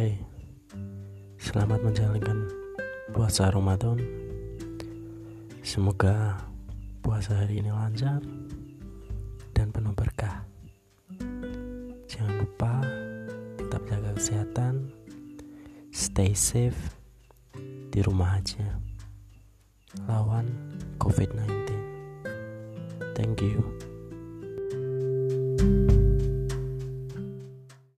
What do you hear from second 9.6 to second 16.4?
penuh berkah. Jangan lupa tetap jaga kesehatan, stay